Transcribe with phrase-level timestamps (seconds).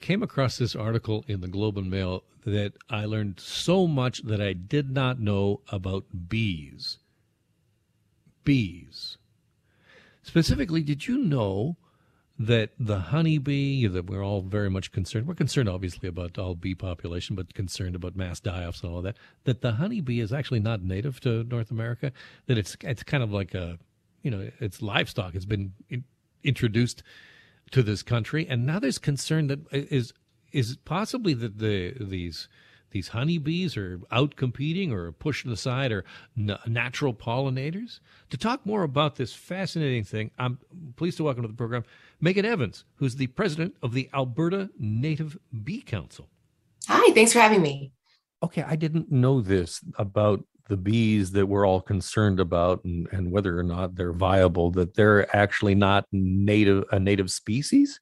[0.00, 4.40] came across this article in the Globe and Mail that I learned so much that
[4.40, 6.98] I did not know about bees.
[8.44, 9.18] Bees.
[10.22, 11.76] Specifically, did you know
[12.38, 16.74] that the honeybee, that we're all very much concerned, we're concerned obviously about all bee
[16.74, 20.82] population, but concerned about mass die-offs and all that, that the honeybee is actually not
[20.82, 22.12] native to North America,
[22.46, 23.78] that it's, it's kind of like a,
[24.22, 25.34] you know, it's livestock.
[25.34, 26.04] It's been in,
[26.44, 27.02] introduced
[27.70, 30.12] to this country, and now there's concern that uh, is
[30.52, 32.48] is possibly that the these
[32.90, 36.04] these honeybees are out competing or pushed aside or
[36.38, 38.00] n- natural pollinators.
[38.30, 40.58] To talk more about this fascinating thing, I'm
[40.96, 41.84] pleased to welcome to the program
[42.20, 46.28] Megan Evans, who's the president of the Alberta Native Bee Council.
[46.88, 47.92] Hi, thanks for having me.
[48.42, 53.30] Okay, I didn't know this about the bees that we're all concerned about and, and
[53.30, 58.00] whether or not they're viable, that they're actually not native a native species?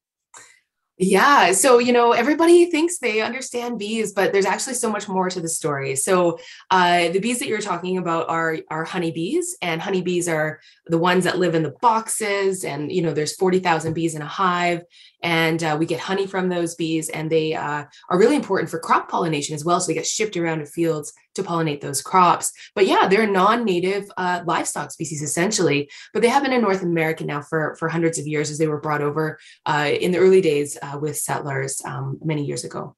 [0.97, 1.51] Yeah.
[1.53, 5.41] So, you know, everybody thinks they understand bees, but there's actually so much more to
[5.41, 5.97] the story.
[5.97, 6.39] So,
[6.71, 11.25] uh, the bees that you're talking about are, are honeybees, and honeybees are the ones
[11.25, 12.63] that live in the boxes.
[12.63, 14.83] And, you know, there's 40,000 bees in a hive,
[15.21, 18.79] and uh, we get honey from those bees, and they uh, are really important for
[18.79, 19.81] crop pollination as well.
[19.81, 22.53] So, they get shipped around to fields to pollinate those crops.
[22.75, 27.25] But yeah, they're non-native uh, livestock species essentially, but they have been in North America
[27.25, 30.41] now for for hundreds of years as they were brought over uh, in the early
[30.41, 32.95] days uh, with settlers um, many years ago.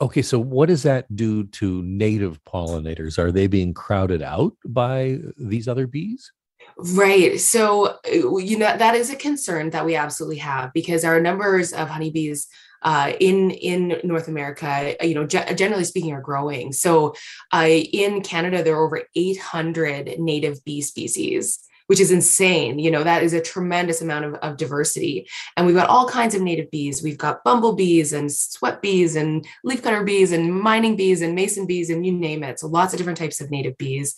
[0.00, 3.18] Okay, so what does that do to native pollinators?
[3.18, 6.32] Are they being crowded out by these other bees?
[6.76, 7.40] Right.
[7.40, 11.88] So, you know, that is a concern that we absolutely have because our numbers of
[11.88, 12.46] honeybees
[12.82, 16.72] uh, in in North America, you know, ge- generally speaking, are growing.
[16.72, 17.14] So,
[17.52, 21.58] uh, in Canada, there are over 800 native bee species
[21.88, 22.78] which is insane.
[22.78, 25.26] You know, that is a tremendous amount of, of, diversity.
[25.56, 27.02] And we've got all kinds of native bees.
[27.02, 31.90] We've got bumblebees and sweat bees and leafcutter bees and mining bees and mason bees
[31.90, 32.60] and you name it.
[32.60, 34.14] So lots of different types of native bees.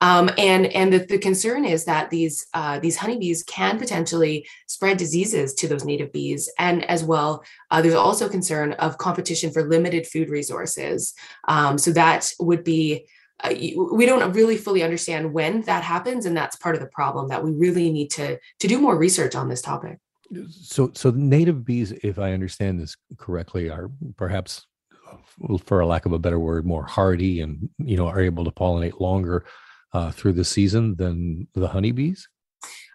[0.00, 4.96] Um, and and the, the, concern is that these uh, these honeybees can potentially spread
[4.96, 9.62] diseases to those native bees, and as well, uh, there's also concern of competition for
[9.62, 11.14] limited food resources.
[11.46, 13.06] Um, so that would be
[13.42, 13.54] uh,
[13.92, 17.42] we don't really fully understand when that happens, and that's part of the problem that
[17.42, 19.98] we really need to to do more research on this topic.
[20.50, 24.66] So, so native bees, if I understand this correctly, are perhaps,
[25.66, 28.50] for a lack of a better word, more hardy and you know are able to
[28.50, 29.44] pollinate longer
[29.92, 32.28] uh, through the season than the honeybees?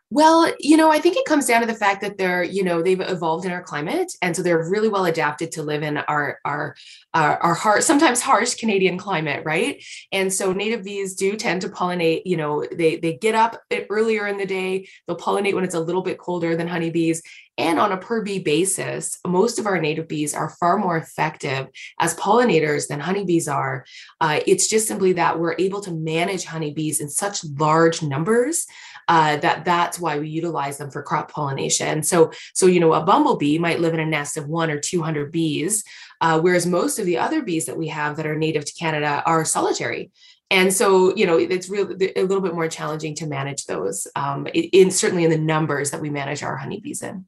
[0.09, 2.81] Well, you know, I think it comes down to the fact that they're, you know,
[2.81, 6.39] they've evolved in our climate, and so they're really well adapted to live in our
[6.45, 6.77] our
[7.13, 9.83] our, our hard, sometimes harsh Canadian climate, right?
[10.13, 12.21] And so native bees do tend to pollinate.
[12.23, 14.87] You know, they they get up earlier in the day.
[15.07, 17.21] They'll pollinate when it's a little bit colder than honeybees,
[17.57, 21.67] and on a per bee basis, most of our native bees are far more effective
[21.99, 23.83] as pollinators than honeybees are.
[24.21, 28.67] Uh, it's just simply that we're able to manage honeybees in such large numbers
[29.07, 32.03] uh, that that's why we utilize them for crop pollination.
[32.03, 35.01] So, so you know, a bumblebee might live in a nest of one or two
[35.01, 35.83] hundred bees,
[36.21, 39.23] uh, whereas most of the other bees that we have that are native to Canada
[39.25, 40.11] are solitary.
[40.49, 44.47] And so, you know, it's really a little bit more challenging to manage those, um,
[44.53, 47.25] in certainly in the numbers that we manage our honeybees in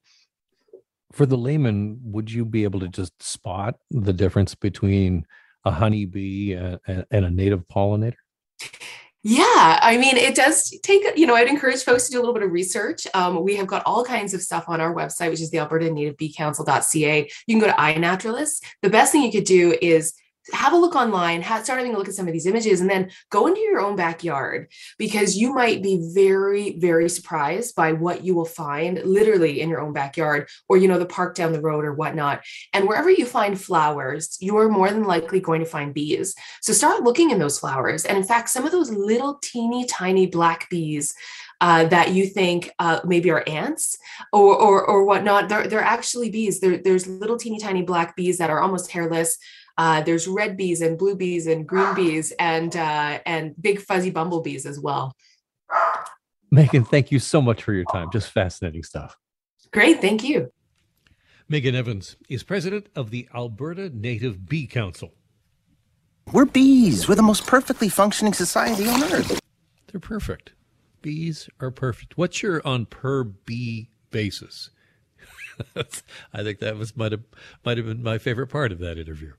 [1.12, 5.26] for the layman, would you be able to just spot the difference between
[5.66, 8.14] a honeybee and a native pollinator?
[9.22, 12.34] Yeah, I mean, it does take, you know, I'd encourage folks to do a little
[12.34, 13.06] bit of research.
[13.14, 15.92] Um, we have got all kinds of stuff on our website, which is the Alberta
[15.92, 17.30] Native Bee Council.ca.
[17.46, 18.64] You can go to iNaturalist.
[18.82, 20.14] The best thing you could do is
[20.54, 22.90] have a look online, have, start having a look at some of these images, and
[22.90, 24.68] then go into your own backyard
[24.98, 29.82] because you might be very, very surprised by what you will find literally in your
[29.82, 32.42] own backyard or, you know, the park down the road or whatnot.
[32.74, 36.36] And wherever you find flowers, you are more than likely going to find bees.
[36.62, 38.06] So start looking in those flowers.
[38.06, 41.14] And in fact, some of those little teeny tiny black bees
[41.62, 43.98] uh, that you think uh, maybe are ants
[44.32, 45.50] or, or, or whatnot.
[45.50, 46.60] They're, they're actually bees.
[46.60, 49.38] They're, there's little teeny tiny black bees that are almost hairless.
[49.80, 54.10] Uh, there's red bees and blue bees and green bees and uh, and big fuzzy
[54.10, 55.14] bumblebees as well.
[56.52, 58.10] Megan, thank you so much for your time.
[58.12, 59.16] Just fascinating stuff.
[59.72, 60.52] Great, thank you.
[61.48, 65.14] Megan Evans is president of the Alberta Native Bee Council.
[66.34, 67.08] We're bees.
[67.08, 69.40] We're the most perfectly functioning society on earth.
[69.88, 70.52] They're perfect.
[71.02, 72.18] Bees are perfect.
[72.18, 74.72] What's your on per bee basis?
[76.34, 77.24] I think that was might have
[77.64, 79.32] might have been my favorite part of that interview.